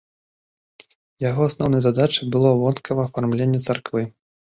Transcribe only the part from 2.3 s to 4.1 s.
было вонкава афармленне царквы.